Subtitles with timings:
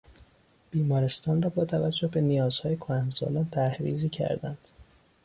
[0.71, 4.57] بیمارستان را با توجه به نیازهای کهنسالان طرح ریزی کردند.